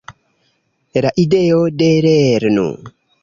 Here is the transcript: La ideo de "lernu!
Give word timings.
La 1.05 1.11
ideo 1.25 1.61
de 1.83 1.91
"lernu! 2.07 2.67